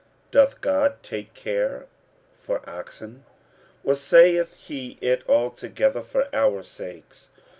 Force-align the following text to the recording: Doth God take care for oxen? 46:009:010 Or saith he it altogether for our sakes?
Doth 0.31 0.61
God 0.61 0.95
take 1.03 1.35
care 1.35 1.85
for 2.33 2.67
oxen? 2.67 3.23
46:009:010 3.85 3.93
Or 3.93 3.95
saith 3.95 4.53
he 4.55 4.97
it 4.99 5.21
altogether 5.29 6.01
for 6.01 6.27
our 6.35 6.63
sakes? 6.63 7.29